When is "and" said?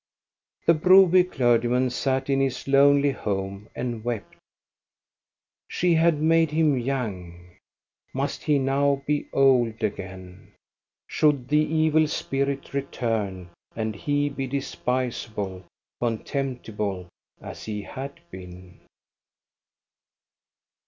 3.75-4.03, 13.75-13.95